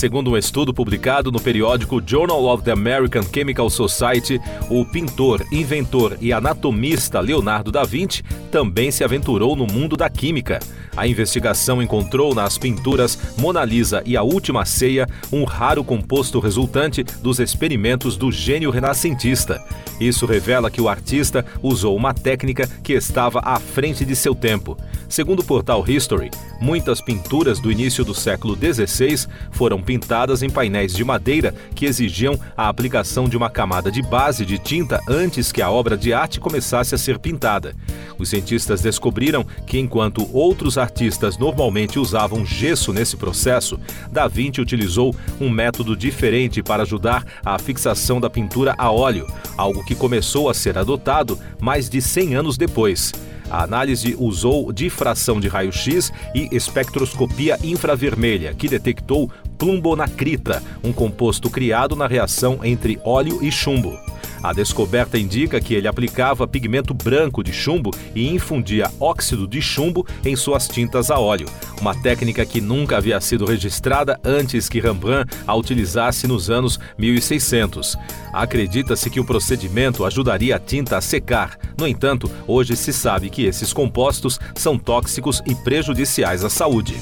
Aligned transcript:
Segundo 0.00 0.30
um 0.30 0.36
estudo 0.38 0.72
publicado 0.72 1.30
no 1.30 1.38
periódico 1.38 2.00
Journal 2.02 2.46
of 2.46 2.64
the 2.64 2.70
American 2.70 3.22
Chemical 3.22 3.68
Society, 3.68 4.40
o 4.70 4.82
pintor, 4.82 5.46
inventor 5.52 6.16
e 6.22 6.32
anatomista 6.32 7.20
Leonardo 7.20 7.70
da 7.70 7.84
Vinci 7.84 8.22
também 8.50 8.90
se 8.90 9.04
aventurou 9.04 9.54
no 9.54 9.66
mundo 9.66 9.98
da 9.98 10.08
química. 10.08 10.58
A 10.96 11.06
investigação 11.06 11.82
encontrou 11.82 12.34
nas 12.34 12.56
pinturas 12.56 13.36
Mona 13.36 13.62
Lisa 13.62 14.02
e 14.06 14.16
A 14.16 14.22
Última 14.22 14.64
Ceia 14.64 15.06
um 15.30 15.44
raro 15.44 15.84
composto 15.84 16.40
resultante 16.40 17.02
dos 17.02 17.38
experimentos 17.38 18.16
do 18.16 18.32
gênio 18.32 18.70
renascentista. 18.70 19.62
Isso 20.00 20.24
revela 20.24 20.70
que 20.70 20.80
o 20.80 20.88
artista 20.88 21.44
usou 21.62 21.94
uma 21.94 22.14
técnica 22.14 22.66
que 22.82 22.94
estava 22.94 23.42
à 23.44 23.60
frente 23.60 24.06
de 24.06 24.16
seu 24.16 24.34
tempo. 24.34 24.78
Segundo 25.10 25.40
o 25.40 25.44
portal 25.44 25.84
History, 25.86 26.30
muitas 26.60 27.00
pinturas 27.00 27.58
do 27.58 27.72
início 27.72 28.04
do 28.04 28.14
século 28.14 28.54
XVI 28.54 29.26
foram 29.50 29.80
pintadas 29.80 30.42
em 30.42 30.50
painéis 30.50 30.94
de 30.94 31.04
madeira 31.04 31.54
que 31.74 31.86
exigiam 31.86 32.38
a 32.56 32.68
aplicação 32.68 33.28
de 33.28 33.36
uma 33.36 33.48
camada 33.48 33.90
de 33.90 34.02
base 34.02 34.44
de 34.44 34.58
tinta 34.58 35.00
antes 35.08 35.50
que 35.50 35.62
a 35.62 35.70
obra 35.70 35.96
de 35.96 36.12
arte 36.12 36.38
começasse 36.38 36.94
a 36.94 36.98
ser 36.98 37.18
pintada. 37.18 37.74
Os 38.18 38.28
cientistas 38.28 38.82
descobriram 38.82 39.44
que, 39.66 39.78
enquanto 39.78 40.28
outros 40.36 40.76
artistas 40.76 41.38
normalmente 41.38 41.98
usavam 41.98 42.44
gesso 42.44 42.92
nesse 42.92 43.16
processo, 43.16 43.80
Da 44.10 44.28
Vinci 44.28 44.60
utilizou 44.60 45.14
um 45.40 45.48
método 45.48 45.96
diferente 45.96 46.62
para 46.62 46.82
ajudar 46.82 47.24
a 47.44 47.58
fixação 47.58 48.20
da 48.20 48.28
pintura 48.28 48.74
a 48.76 48.90
óleo, 48.90 49.26
algo 49.56 49.84
que 49.84 49.94
começou 49.94 50.50
a 50.50 50.54
ser 50.54 50.76
adotado 50.76 51.38
mais 51.60 51.88
de 51.88 52.02
100 52.02 52.34
anos 52.34 52.56
depois. 52.56 53.12
A 53.50 53.64
análise 53.64 54.14
usou 54.18 54.72
difração 54.72 55.40
de 55.40 55.48
raio-x 55.48 56.12
e 56.34 56.48
espectroscopia 56.52 57.58
infravermelha, 57.64 58.54
que 58.54 58.68
detectou 58.68 59.28
plumbonacrita, 59.58 60.62
um 60.84 60.92
composto 60.92 61.50
criado 61.50 61.96
na 61.96 62.06
reação 62.06 62.60
entre 62.64 63.00
óleo 63.04 63.42
e 63.42 63.50
chumbo. 63.50 64.09
A 64.42 64.52
descoberta 64.52 65.18
indica 65.18 65.60
que 65.60 65.74
ele 65.74 65.86
aplicava 65.86 66.48
pigmento 66.48 66.94
branco 66.94 67.44
de 67.44 67.52
chumbo 67.52 67.90
e 68.14 68.28
infundia 68.28 68.90
óxido 68.98 69.46
de 69.46 69.60
chumbo 69.60 70.06
em 70.24 70.34
suas 70.34 70.66
tintas 70.66 71.10
a 71.10 71.18
óleo, 71.18 71.46
uma 71.80 71.94
técnica 71.94 72.44
que 72.46 72.60
nunca 72.60 72.96
havia 72.96 73.20
sido 73.20 73.44
registrada 73.44 74.18
antes 74.24 74.68
que 74.68 74.80
Rembrandt 74.80 75.30
a 75.46 75.54
utilizasse 75.54 76.26
nos 76.26 76.48
anos 76.48 76.80
1600. 76.96 77.96
Acredita-se 78.32 79.10
que 79.10 79.20
o 79.20 79.24
procedimento 79.24 80.04
ajudaria 80.04 80.56
a 80.56 80.58
tinta 80.58 80.96
a 80.96 81.00
secar. 81.00 81.58
No 81.78 81.86
entanto, 81.86 82.30
hoje 82.46 82.76
se 82.76 82.92
sabe 82.92 83.28
que 83.28 83.44
esses 83.44 83.72
compostos 83.72 84.38
são 84.54 84.78
tóxicos 84.78 85.42
e 85.46 85.54
prejudiciais 85.54 86.44
à 86.44 86.50
saúde. 86.50 86.94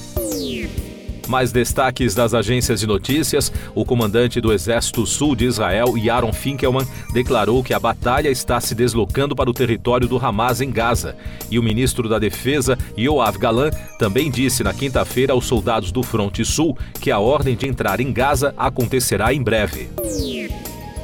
Mais 1.29 1.53
destaques 1.53 2.15
das 2.15 2.33
agências 2.33 2.81
de 2.81 2.87
notícias: 2.87 3.53
o 3.75 3.85
comandante 3.85 4.41
do 4.41 4.53
Exército 4.53 5.07
Sul 5.07 5.37
de 5.37 5.45
Israel, 5.45 5.97
Yaron 5.97 6.33
Finkelman, 6.33 6.87
declarou 7.13 7.63
que 7.63 7.75
a 7.75 7.79
batalha 7.79 8.31
está 8.31 8.61
se 8.61 8.75
deslocando 8.75 9.37
para 9.37 9.51
o 9.51 9.55
território 9.55 10.09
do 10.09 10.17
Hamas 10.17 10.61
em 10.61 10.71
Gaza. 10.71 11.17
E 11.51 11.59
o 11.59 11.63
ministro 11.63 12.09
da 12.09 12.19
Defesa, 12.19 12.79
Yoav 12.97 13.39
Galan, 13.39 13.71
também 13.99 14.31
disse 14.31 14.65
na 14.65 14.73
quinta-feira 14.73 15.35
aos 15.35 15.47
soldados 15.47 15.93
do 15.93 16.03
Fronte 16.03 16.45
Sul 16.45 16.77
que 17.01 17.11
a 17.11 17.19
ordem 17.19 17.55
de 17.55 17.69
entrar 17.69 18.01
em 18.01 18.13
Gaza 18.13 18.55
acontecerá 18.57 19.33
em 19.35 19.43
breve. 19.43 19.89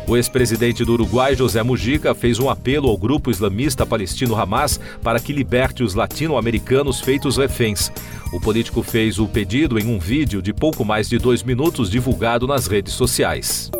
O 0.07 0.17
ex-presidente 0.17 0.85
do 0.85 0.93
Uruguai, 0.93 1.35
José 1.35 1.63
Mujica, 1.63 2.15
fez 2.15 2.39
um 2.39 2.51
apelo 2.51 2.89
ao 2.91 2.97
grupo 2.97 3.31
islamista 3.31 3.87
palestino 3.87 4.37
Hamas 4.37 4.79
para 5.03 5.19
que 5.19 5.33
liberte 5.33 5.83
os 5.83 5.95
latino-americanos 5.95 7.01
feitos 7.01 7.39
reféns. 7.39 7.91
O 8.31 8.39
político 8.39 8.83
fez 8.83 9.19
o 9.19 9.27
pedido 9.27 9.79
em 9.79 9.87
um 9.87 9.99
vídeo 9.99 10.43
de 10.43 10.53
pouco 10.53 10.85
mais 10.85 11.09
de 11.09 11.19
dois 11.19 11.43
minutos 11.43 11.91
divulgado 11.91 12.47
nas 12.47 12.67
redes 12.67 12.93
sociais. 12.93 13.71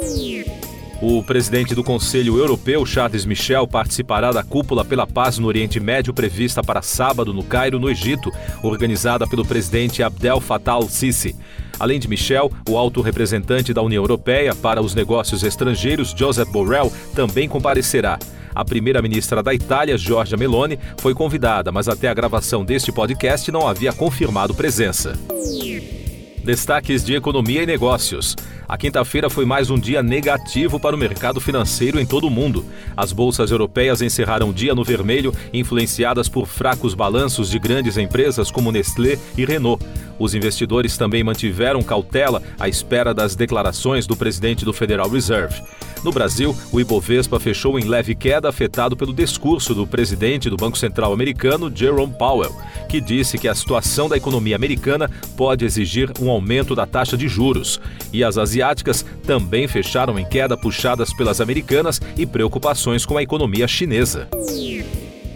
O 1.03 1.23
presidente 1.23 1.75
do 1.75 1.85
Conselho 1.85 2.39
Europeu, 2.39 2.87
Charles 2.87 3.27
Michel, 3.27 3.69
participará 3.69 4.33
da 4.33 4.43
Cúpula 4.43 4.83
pela 4.83 5.07
Paz 5.07 5.37
no 5.37 5.47
Oriente 5.47 5.79
Médio 5.79 6.15
prevista 6.15 6.63
para 6.63 6.81
sábado 6.81 7.35
no 7.35 7.43
Cairo, 7.43 7.79
no 7.79 7.91
Egito, 7.91 8.33
organizada 8.63 9.27
pelo 9.27 9.45
presidente 9.45 10.03
Abdel 10.03 10.41
Fattah 10.41 10.73
al-Sisi. 10.73 11.37
Além 11.79 11.99
de 11.99 12.09
Michel, 12.09 12.51
o 12.69 12.77
alto 12.77 13.01
representante 13.01 13.75
da 13.75 13.83
União 13.83 14.03
Europeia 14.03 14.55
para 14.55 14.81
os 14.81 14.95
Negócios 14.95 15.43
Estrangeiros, 15.43 16.15
Joseph 16.17 16.49
Borrell, 16.49 16.93
também 17.15 17.49
comparecerá. 17.49 18.19
A 18.55 18.65
primeira-ministra 18.65 19.43
da 19.43 19.53
Itália, 19.53 19.99
Giorgia 19.99 20.37
Meloni, 20.37 20.79
foi 20.99 21.13
convidada, 21.13 21.73
mas 21.73 21.89
até 21.89 22.09
a 22.09 22.15
gravação 22.15 22.65
deste 22.65 22.93
podcast 22.93 23.51
não 23.51 23.67
havia 23.67 23.93
confirmado 23.93 24.55
presença. 24.55 25.19
Destaques 26.45 27.03
de 27.03 27.15
economia 27.15 27.63
e 27.63 27.67
negócios. 27.67 28.37
A 28.67 28.79
quinta-feira 28.79 29.29
foi 29.29 29.45
mais 29.45 29.69
um 29.69 29.79
dia 29.79 30.03
negativo 30.03 30.81
para 30.81 30.97
o 30.97 30.99
mercado 30.99 31.39
financeiro 31.39 32.01
em 32.01 32.07
todo 32.07 32.27
o 32.27 32.31
mundo. 32.31 32.65
As 32.97 33.13
bolsas 33.13 33.51
europeias 33.51 34.01
encerraram 34.01 34.49
o 34.49 34.55
dia 34.55 34.75
no 34.75 34.83
vermelho, 34.83 35.35
influenciadas 35.53 36.31
por 36.31 36.47
fracos 36.47 36.95
balanços 36.95 37.51
de 37.51 37.59
grandes 37.59 37.99
empresas 37.99 38.51
como 38.51 38.73
Nestlé 38.73 39.19
e 39.37 39.45
Renault. 39.45 39.85
Os 40.19 40.35
investidores 40.35 40.97
também 40.97 41.23
mantiveram 41.23 41.83
cautela 41.83 42.43
à 42.59 42.69
espera 42.69 43.13
das 43.13 43.35
declarações 43.35 44.07
do 44.07 44.17
presidente 44.17 44.65
do 44.65 44.73
Federal 44.73 45.11
Reserve. 45.11 45.61
No 46.05 46.13
Brasil, 46.13 46.55
o 46.71 46.79
Ibovespa 46.79 47.41
fechou 47.41 47.79
em 47.79 47.85
leve 47.85 48.15
queda 48.15 48.47
afetado 48.47 48.95
pelo 48.95 49.13
discurso 49.13 49.75
do 49.75 49.87
presidente 49.87 50.51
do 50.51 50.57
Banco 50.57 50.77
Central 50.77 51.15
americano, 51.15 51.73
Jerome 51.75 52.13
Powell, 52.13 52.55
que 52.91 53.01
disse 53.01 53.39
que 53.39 53.49
a 53.49 53.55
situação 53.55 54.07
da 54.07 54.17
economia 54.17 54.55
americana 54.55 55.11
pode 55.35 55.65
exigir 55.65 56.13
um 56.21 56.29
aumento 56.29 56.75
da 56.75 56.87
taxa 56.87 57.17
de 57.17 57.27
juros. 57.27 57.81
E 58.13 58.23
as 58.23 58.37
asiáticas 58.55 59.05
também 59.27 59.67
fecharam 59.67 60.19
em 60.19 60.25
queda 60.25 60.57
puxadas 60.57 61.13
pelas 61.13 61.41
americanas 61.41 62.01
e 62.17 62.25
preocupações 62.25 63.05
com 63.05 63.17
a 63.19 63.23
economia 63.23 63.67
chinesa. 63.67 64.29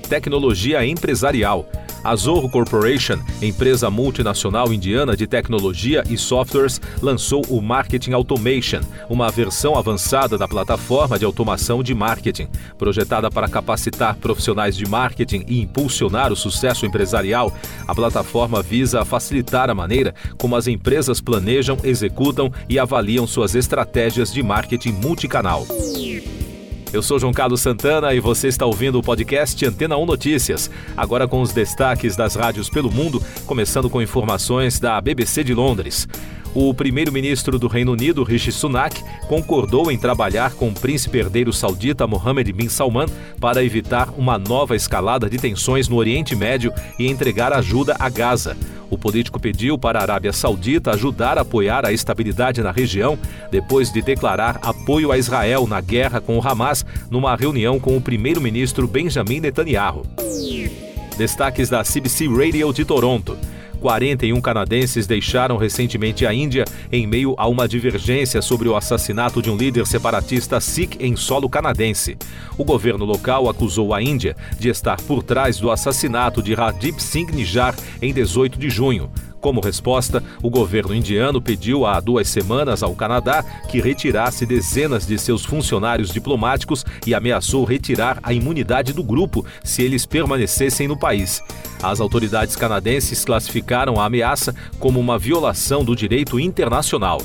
Tecnologia 0.08 0.86
empresarial. 0.86 1.68
A 2.08 2.16
Zorro 2.16 2.48
Corporation, 2.48 3.19
empresa 3.42 3.91
multinacional 3.91 4.72
indiana 4.72 5.14
de 5.14 5.26
tecnologia 5.26 6.02
e 6.08 6.16
softwares, 6.16 6.80
lançou 7.02 7.44
o 7.50 7.60
Marketing 7.60 8.12
Automation, 8.12 8.80
uma 9.10 9.30
versão 9.30 9.76
avançada 9.76 10.38
da 10.38 10.48
plataforma 10.48 11.18
de 11.18 11.26
automação 11.26 11.82
de 11.82 11.94
marketing. 11.94 12.48
Projetada 12.78 13.30
para 13.30 13.47
capacitar 13.47 14.16
profissionais 14.16 14.74
de 14.74 14.88
marketing 14.88 15.44
e 15.47 15.60
impulsionar 15.60 16.32
o 16.32 16.36
sucesso 16.36 16.86
empresarial, 16.86 17.54
a 17.86 17.94
plataforma 17.94 18.62
visa 18.62 19.04
facilitar 19.04 19.68
a 19.68 19.74
maneira 19.74 20.14
como 20.38 20.56
as 20.56 20.66
empresas 20.66 21.20
planejam, 21.20 21.76
executam 21.84 22.50
e 22.70 22.78
avaliam 22.78 23.26
suas 23.26 23.54
estratégias 23.54 24.32
de 24.32 24.42
marketing 24.42 24.92
multicanal. 24.92 25.66
Eu 26.91 27.03
sou 27.03 27.19
João 27.19 27.34
Carlos 27.34 27.60
Santana 27.60 28.15
e 28.15 28.21
você 28.21 28.49
está 28.49 28.65
ouvindo 28.65 28.99
o 28.99 29.03
podcast 29.03 29.65
Antena 29.66 29.99
1 29.99 30.06
Notícias. 30.06 30.71
Agora 30.97 31.28
com 31.28 31.43
os 31.43 31.53
destaques 31.53 32.16
das 32.16 32.34
rádios 32.34 32.71
pelo 32.71 32.91
mundo, 32.91 33.22
começando 33.44 33.91
com 33.91 34.00
informações 34.00 34.81
da 34.81 34.98
BBC 34.98 35.44
de 35.44 35.53
Londres. 35.53 36.09
O 36.54 36.72
primeiro-ministro 36.72 37.59
do 37.59 37.69
Reino 37.69 37.92
Unido, 37.92 38.25
Rishi 38.25 38.50
Sunak, 38.50 39.03
concordou 39.28 39.91
em 39.92 39.98
trabalhar 39.98 40.54
com 40.54 40.69
o 40.69 40.75
príncipe 40.75 41.19
herdeiro 41.19 41.53
saudita 41.53 42.06
Mohammed 42.06 42.53
bin 42.53 42.69
Salman 42.69 43.06
para 43.38 43.62
evitar 43.62 44.09
uma 44.16 44.38
nova 44.38 44.75
escalada 44.75 45.28
de 45.28 45.38
tensões 45.38 45.88
no 45.88 45.97
Oriente 45.97 46.34
Médio 46.34 46.72
e 46.98 47.06
entregar 47.06 47.53
ajuda 47.53 47.97
a 47.98 48.09
Gaza. 48.09 48.56
O 48.91 48.97
político 48.97 49.38
pediu 49.38 49.76
para 49.76 49.98
a 49.98 50.03
Arábia 50.03 50.32
Saudita 50.32 50.92
ajudar 50.92 51.36
a 51.36 51.42
apoiar 51.42 51.84
a 51.84 51.92
estabilidade 51.92 52.62
na 52.62 52.72
região 52.72 53.19
depois 53.50 53.92
de 53.92 54.00
declarar 54.00 54.59
apoio 54.62 55.12
a 55.12 55.19
Israel 55.19 55.66
na 55.66 55.80
guerra 55.80 56.20
com 56.20 56.38
o 56.38 56.47
Hamas 56.47 56.84
numa 57.10 57.36
reunião 57.36 57.78
com 57.78 57.97
o 57.97 58.00
primeiro-ministro 58.00 58.88
Benjamin 58.88 59.41
Netanyahu. 59.41 60.06
Destaques 61.18 61.68
da 61.68 61.83
CBC 61.83 62.28
Radio 62.28 62.72
de 62.72 62.84
Toronto. 62.84 63.36
41 63.78 64.41
canadenses 64.41 65.07
deixaram 65.07 65.57
recentemente 65.57 66.27
a 66.27 66.34
Índia 66.34 66.65
em 66.92 67.07
meio 67.07 67.34
a 67.39 67.47
uma 67.47 67.66
divergência 67.66 68.42
sobre 68.42 68.69
o 68.69 68.77
assassinato 68.77 69.41
de 69.41 69.51
um 69.51 69.57
líder 69.57 69.86
separatista 69.86 70.60
Sikh 70.60 70.97
em 71.01 71.16
solo 71.16 71.48
canadense. 71.48 72.16
O 72.57 72.65
governo 72.65 73.04
local 73.04 73.48
acusou 73.48 73.95
a 73.95 74.03
Índia 74.03 74.36
de 74.59 74.69
estar 74.69 75.01
por 75.03 75.22
trás 75.22 75.59
do 75.59 75.71
assassinato 75.71 76.42
de 76.42 76.54
Radip 76.54 77.03
Singh 77.03 77.33
Nijar 77.33 77.75
em 78.03 78.13
18 78.13 78.59
de 78.59 78.69
junho. 78.69 79.10
Como 79.40 79.60
resposta, 79.60 80.22
o 80.42 80.50
governo 80.50 80.94
indiano 80.94 81.40
pediu 81.40 81.86
há 81.86 82.00
duas 82.00 82.28
semanas 82.28 82.82
ao 82.82 82.94
Canadá 82.94 83.44
que 83.68 83.80
retirasse 83.80 84.44
dezenas 84.44 85.06
de 85.06 85.18
seus 85.18 85.44
funcionários 85.44 86.10
diplomáticos 86.10 86.84
e 87.06 87.14
ameaçou 87.14 87.64
retirar 87.64 88.18
a 88.22 88.32
imunidade 88.32 88.92
do 88.92 89.02
grupo 89.02 89.44
se 89.62 89.82
eles 89.82 90.04
permanecessem 90.04 90.88
no 90.88 90.98
país. 90.98 91.40
As 91.82 92.00
autoridades 92.00 92.56
canadenses 92.56 93.24
classificaram 93.24 94.00
a 94.00 94.06
ameaça 94.06 94.54
como 94.80 94.98
uma 94.98 95.18
violação 95.18 95.84
do 95.84 95.94
direito 95.94 96.40
internacional. 96.40 97.20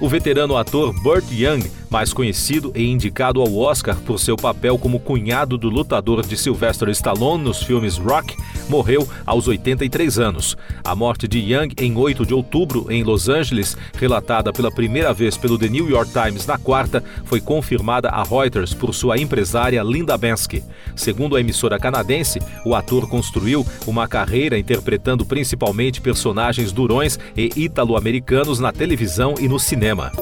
O 0.00 0.08
veterano 0.08 0.56
ator 0.56 0.92
Burt 1.02 1.24
Young 1.30 1.79
mais 1.90 2.12
conhecido 2.12 2.72
e 2.74 2.86
indicado 2.86 3.40
ao 3.40 3.56
Oscar 3.56 3.96
por 3.96 4.18
seu 4.20 4.36
papel 4.36 4.78
como 4.78 5.00
cunhado 5.00 5.58
do 5.58 5.68
lutador 5.68 6.24
de 6.24 6.36
Sylvester 6.36 6.88
Stallone 6.90 7.42
nos 7.42 7.62
filmes 7.62 7.98
Rock, 7.98 8.36
morreu 8.68 9.06
aos 9.26 9.48
83 9.48 10.18
anos. 10.18 10.56
A 10.84 10.94
morte 10.94 11.26
de 11.26 11.38
Young 11.38 11.74
em 11.78 11.96
8 11.96 12.24
de 12.24 12.32
outubro 12.32 12.86
em 12.90 13.02
Los 13.02 13.28
Angeles, 13.28 13.76
relatada 13.98 14.52
pela 14.52 14.70
primeira 14.70 15.12
vez 15.12 15.36
pelo 15.36 15.58
The 15.58 15.68
New 15.68 15.90
York 15.90 16.12
Times 16.12 16.46
na 16.46 16.56
quarta, 16.56 17.02
foi 17.24 17.40
confirmada 17.40 18.08
a 18.08 18.22
Reuters 18.22 18.72
por 18.72 18.94
sua 18.94 19.18
empresária 19.18 19.82
Linda 19.82 20.16
Bensky. 20.16 20.62
Segundo 20.94 21.34
a 21.34 21.40
emissora 21.40 21.78
canadense, 21.78 22.40
o 22.64 22.74
ator 22.74 23.08
construiu 23.08 23.66
uma 23.86 24.06
carreira 24.06 24.58
interpretando 24.58 25.26
principalmente 25.26 26.00
personagens 26.00 26.70
durões 26.70 27.18
e 27.36 27.50
italo-americanos 27.56 28.60
na 28.60 28.72
televisão 28.72 29.34
e 29.40 29.48
no 29.48 29.58
cinema 29.58 30.12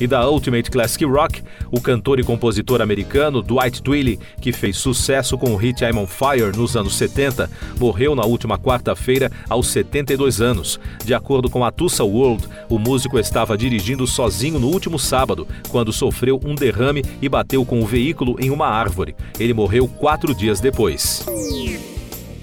e 0.00 0.06
da 0.06 0.28
Ultimate 0.28 0.70
Classic 0.70 1.04
Rock, 1.04 1.42
o 1.70 1.80
cantor 1.80 2.18
e 2.18 2.24
compositor 2.24 2.80
americano 2.80 3.42
Dwight 3.42 3.82
Twilley, 3.82 4.18
que 4.40 4.52
fez 4.52 4.78
sucesso 4.78 5.36
com 5.36 5.52
o 5.52 5.56
hit 5.56 5.84
I'm 5.84 5.98
on 5.98 6.06
Fire 6.06 6.56
nos 6.56 6.76
anos 6.76 6.96
70, 6.96 7.50
morreu 7.78 8.14
na 8.14 8.24
última 8.24 8.58
quarta-feira 8.58 9.30
aos 9.48 9.68
72 9.68 10.40
anos. 10.40 10.80
De 11.04 11.14
acordo 11.14 11.50
com 11.50 11.64
a 11.64 11.70
Tussa 11.70 12.02
World, 12.02 12.48
o 12.68 12.78
músico 12.78 13.18
estava 13.18 13.56
dirigindo 13.56 14.06
sozinho 14.06 14.58
no 14.58 14.68
último 14.68 14.98
sábado, 14.98 15.46
quando 15.68 15.92
sofreu 15.92 16.40
um 16.44 16.54
derrame 16.54 17.04
e 17.20 17.28
bateu 17.28 17.64
com 17.64 17.80
o 17.80 17.86
veículo 17.86 18.36
em 18.40 18.50
uma 18.50 18.66
árvore. 18.66 19.14
Ele 19.38 19.52
morreu 19.52 19.86
quatro 19.86 20.34
dias 20.34 20.60
depois. 20.60 21.24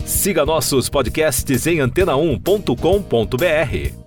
Siga 0.06 0.45
nossos 0.45 0.89
podcasts 0.89 1.68
em 1.68 1.80
antena1.com.br. 1.80 4.06